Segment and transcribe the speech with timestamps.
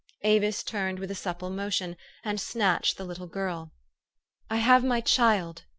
[0.23, 3.71] Avis turned with a supple motion, and snatched the little girl."
[4.47, 5.65] 1 have my child